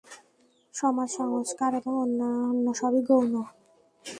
সমাজ-সংস্কার 0.73 1.71
এবং 1.79 1.93
অন্য 2.03 2.65
সবই 2.79 3.01
গৌণ। 3.09 3.33